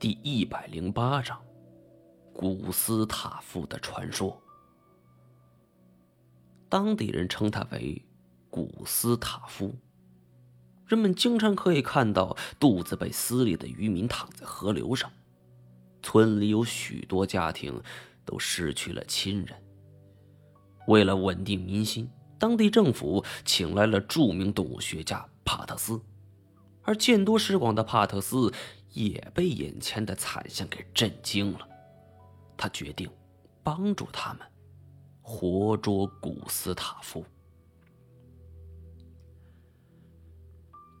[0.00, 1.36] 第一百零八章：
[2.32, 4.40] 古斯塔夫的传说。
[6.68, 8.00] 当地人称他为
[8.48, 9.74] 古斯塔夫。
[10.86, 15.10] 人们经常可以看到肚子被撕裂的渔民躺在河流上。
[16.00, 17.82] 村里有许多家庭
[18.24, 19.60] 都失去了亲人。
[20.86, 22.08] 为了稳定民心，
[22.38, 26.00] 当地政府请来了著名动物学家帕特斯，
[26.88, 28.50] 而见多识广的帕特斯。
[28.94, 31.68] 也被眼前的惨象给震惊了，
[32.56, 33.08] 他决定
[33.62, 34.40] 帮助他们
[35.20, 37.22] 活捉古斯塔夫。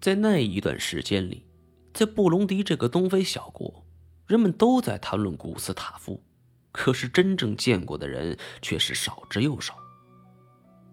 [0.00, 1.46] 在那一段时间里，
[1.94, 3.86] 在布隆迪这个东非小国，
[4.26, 6.22] 人们都在谈论古斯塔夫，
[6.70, 9.76] 可是真正见过的人却是少之又少。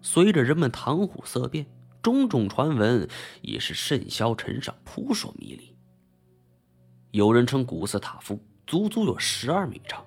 [0.00, 1.66] 随着人们谈虎色变，
[2.06, 3.08] 种种传闻
[3.42, 5.76] 也是甚嚣尘上，扑朔迷离。
[7.10, 10.04] 有人称古斯塔夫足足有十二米长，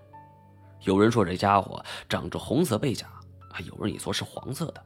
[0.85, 3.09] 有人说这家伙长着红色背甲，
[3.51, 4.81] 还有人也说是黄色的，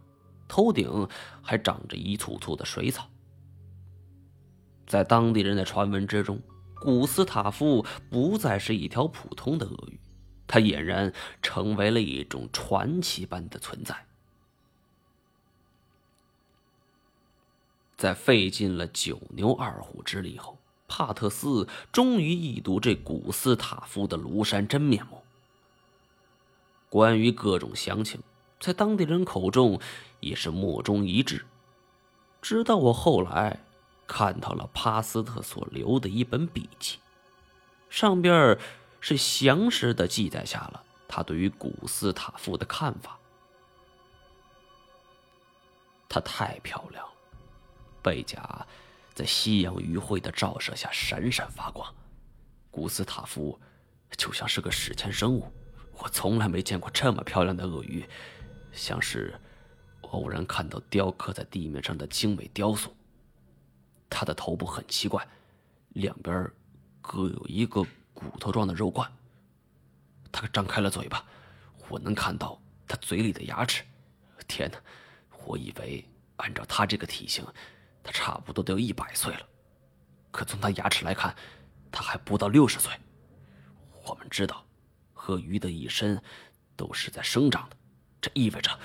[0.47, 1.07] 头顶
[1.39, 3.07] 还长着一簇簇的水草。
[4.87, 6.41] 在当地人的传闻之中，
[6.81, 9.99] 古斯塔夫不再是一条普通的鳄鱼，
[10.47, 13.95] 它俨然成为了一种传奇般的存在。
[17.97, 20.57] 在费尽了九牛二虎之力后。
[20.85, 25.23] 帕特斯终于一睹这古斯塔夫的庐山真面目。
[26.87, 28.21] 关于各种详情，
[28.59, 29.79] 在当地人口中
[30.19, 31.45] 也是莫衷一是。
[32.43, 33.63] 直到我后来
[34.05, 36.99] 看到了帕斯特所留的一本笔记，
[37.89, 38.59] 上边
[38.99, 43.17] 是详实的记载下了他对于古斯塔夫的看法。
[46.07, 47.03] 她太漂亮，
[48.03, 48.67] 背甲。
[49.15, 51.93] 在夕阳余晖的照射下闪闪发光，
[52.71, 53.59] 古斯塔夫
[54.17, 55.51] 就像是个史前生物。
[55.99, 58.03] 我从来没见过这么漂亮的鳄鱼，
[58.71, 59.39] 像是
[60.01, 62.91] 偶然看到雕刻在地面上的精美雕塑。
[64.09, 65.27] 它的头部很奇怪，
[65.89, 66.49] 两边
[66.99, 67.85] 各有一个
[68.15, 69.11] 骨头状的肉冠。
[70.31, 71.23] 它张开了嘴巴，
[71.87, 73.83] 我能看到它嘴里的牙齿。
[74.47, 74.79] 天哪，
[75.45, 76.03] 我以为
[76.37, 77.45] 按照它这个体型。
[78.03, 79.47] 他差不多都有一百岁了，
[80.29, 81.33] 可从他牙齿来看，
[81.89, 82.91] 他还不到六十岁。
[84.05, 84.65] 我们知道，
[85.15, 86.21] 鳄鱼的一生
[86.75, 87.77] 都是在生长的，
[88.19, 88.77] 这意味着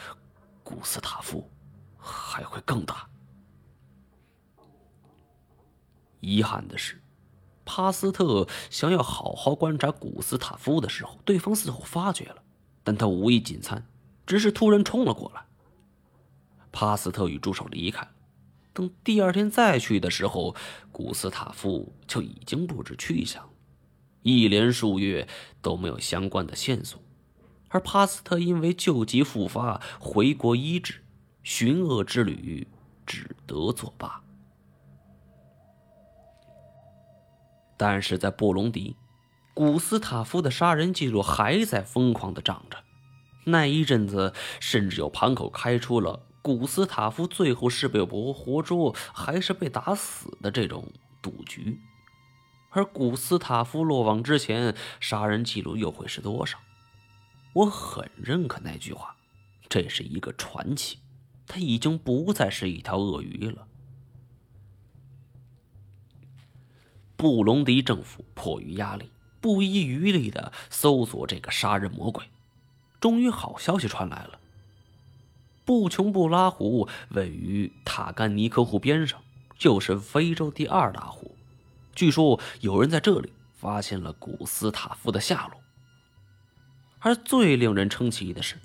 [0.62, 1.50] 古斯塔夫
[1.98, 3.08] 还会更大。
[6.20, 7.02] 遗憾的是，
[7.64, 12.42] 帕斯特想要好好观察古斯塔夫的时候，对方似乎发觉了，
[12.84, 13.84] 但他无意进餐，
[14.26, 15.44] 只是突然冲了过来。
[16.70, 18.10] 帕斯特与助手离开了。
[18.78, 20.54] 等第二天再去的时候，
[20.92, 23.50] 古斯塔夫就已经不知去向，
[24.22, 25.26] 一连数月
[25.60, 27.02] 都没有相关的线索，
[27.70, 31.02] 而帕斯特因为旧疾复发回国医治，
[31.42, 32.68] 寻恶之旅
[33.04, 34.22] 只得作罢。
[37.76, 38.94] 但是在布隆迪，
[39.54, 42.78] 古斯塔夫的杀人记录还在疯狂的涨着，
[43.46, 46.27] 那一阵子甚至有盘口开出了。
[46.40, 50.90] 古斯塔夫最后是被活活捉，还是被打死的这种
[51.20, 51.78] 赌局？
[52.70, 56.58] 而古斯塔夫落网之前，杀人记录又会是多少？
[57.54, 59.16] 我很认可那句话，
[59.68, 60.98] 这是一个传奇，
[61.46, 63.66] 他已经不再是一条鳄鱼了。
[67.16, 69.10] 布隆迪政府迫于压力，
[69.40, 72.24] 不遗余力的搜索这个杀人魔鬼，
[73.00, 74.37] 终于好消息传来了。
[75.68, 79.20] 布琼布拉湖位于塔甘尼克湖边上，
[79.58, 81.36] 就是非洲第二大湖。
[81.94, 85.60] 据说有人在这里发现了古斯塔夫的下落。
[87.00, 88.56] 而最令人称奇的是，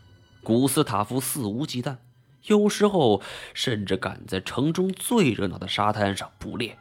[0.43, 1.97] 古斯塔夫肆无忌惮，
[2.45, 3.21] 有时候
[3.53, 6.79] 甚至敢在城中最热闹的沙滩上捕猎，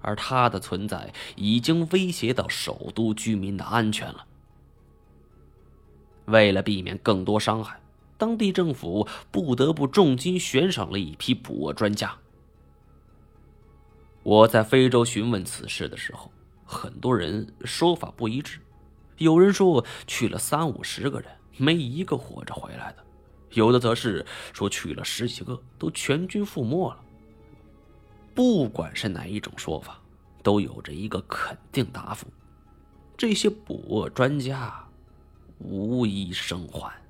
[0.00, 4.26] 而他的存在已经威胁到首都居民的安全了。
[6.24, 7.78] 为了避免更多伤害。
[8.22, 12.16] 当地政府不得不重金悬赏了一批捕获专家。
[14.22, 16.30] 我在非洲询问此事的时候，
[16.64, 18.60] 很多人说法不一致，
[19.18, 23.02] 有人说去了三五十个人，没一个活着回来的；
[23.54, 27.00] 有的则是说去了十几个，都全军覆没了。
[28.36, 30.00] 不管是哪一种说法，
[30.44, 32.28] 都有着一个肯定答复：
[33.16, 34.88] 这些捕获专家
[35.58, 37.01] 无一生还。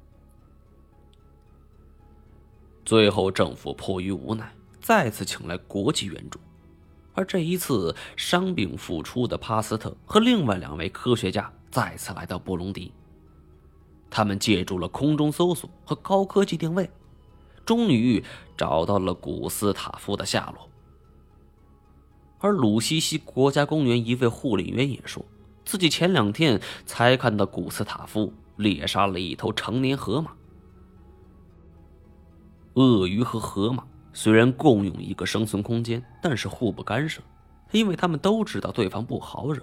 [2.85, 6.39] 最后，政府迫于无奈，再次请来国际援助。
[7.15, 12.91] 而这一次伤病复出的帕斯特和另外两位科学家再次来到布隆迪。
[14.11, 16.91] 他们借助了空中搜索和高科技定位，
[17.65, 18.25] 终于
[18.57, 20.69] 找到了古斯塔夫的下落。
[22.41, 25.25] 而鲁西西国家公园一位护林员也说，
[25.65, 30.33] 自己前两天才看到古斯塔夫猎杀了一头成年河马。
[32.75, 37.21] 鳄鱼和河马虽然共用一个生存空间，但是互不干涉，
[37.71, 39.63] 因为他们都知道对方不好惹。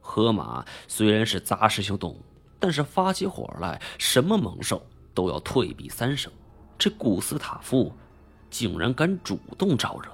[0.00, 2.20] 河马虽然是杂食性动物。
[2.58, 4.82] 但是发起火来，什么猛兽
[5.12, 6.32] 都要退避三舍。
[6.78, 7.92] 这古斯塔夫
[8.48, 10.10] 竟然敢主动招惹。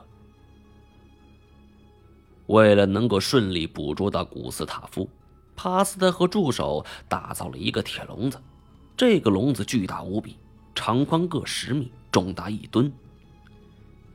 [2.49, 5.09] 为了能够顺利捕捉到古斯塔夫，
[5.55, 8.43] 帕斯特和助手打造了一个铁笼子。
[8.97, 10.37] 这个笼子巨大无比，
[10.75, 12.93] 长宽各十米，重达一吨。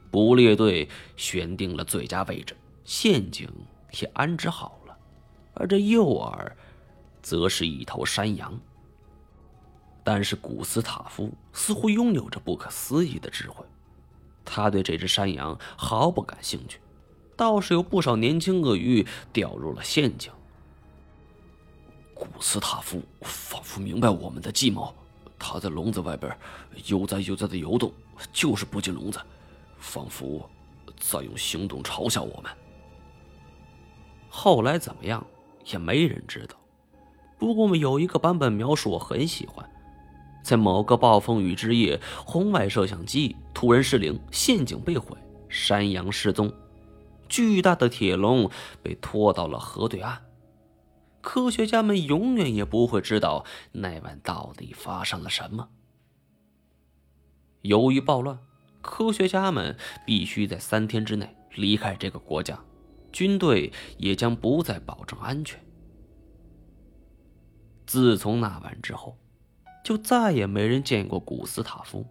[0.09, 3.50] 捕猎队选定了最佳位置，陷阱
[4.00, 4.98] 也安置好了，
[5.54, 6.51] 而这诱饵。
[7.19, 8.57] 则是一头山羊。
[10.01, 13.65] 但是古斯塔夫似乎拥有着不可思议的智慧，
[14.45, 16.80] 他对这只山羊毫不感兴趣，
[17.36, 20.31] 倒是有不少年轻鳄鱼掉入了陷阱。
[22.13, 24.95] 古斯塔夫仿佛明白我们的计谋，
[25.39, 26.35] 他在笼子外边
[26.87, 27.91] 悠哉悠哉的游动，
[28.33, 29.19] 就是不进笼子，
[29.77, 30.49] 仿佛
[30.99, 32.51] 在用行动嘲笑我们。
[34.29, 35.25] 后来怎么样，
[35.65, 36.55] 也没人知道。
[37.37, 39.67] 不过，有一个版本描述我很喜欢：
[40.43, 45.15] 在某个暴风雨之夜，红外摄像机突然失灵，陷阱被毁，
[45.47, 46.51] 山羊失踪，
[47.29, 48.49] 巨大的铁笼
[48.81, 50.19] 被拖到了河对岸。
[51.27, 55.68] 科学家们永远也不会知道那晚到底发生了什么。
[57.63, 58.39] 由于暴乱，
[58.81, 59.75] 科学家们
[60.06, 62.57] 必须在三天之内离开这个国家，
[63.12, 65.59] 军队也将不再保证安全。
[67.85, 69.18] 自从那晚之后，
[69.83, 72.06] 就再也没人见过古斯塔夫。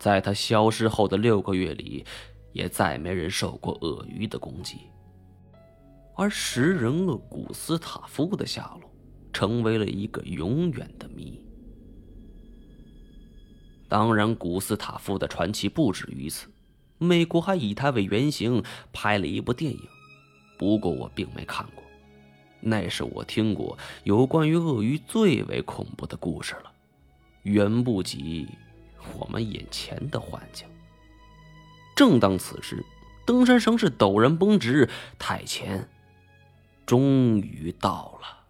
[0.00, 2.04] 在他消失后的六个月里，
[2.52, 4.80] 也再没人受过鳄鱼的攻击。
[6.16, 8.90] 而食人鳄古斯塔夫的下落，
[9.32, 11.38] 成为了一个永远的谜。
[13.86, 16.48] 当然，古斯塔夫的传奇不止于此，
[16.98, 19.80] 美国还以他为原型拍了一部电影，
[20.58, 21.84] 不过我并没看过。
[22.60, 26.72] 那是我听过有关于鳄鱼最为恐怖的故事了，
[27.42, 28.48] 远不及
[29.18, 30.66] 我们眼前的幻境。
[31.94, 32.82] 正当此时，
[33.26, 35.86] 登山绳是陡然绷直，太前
[36.86, 38.45] 终于到了。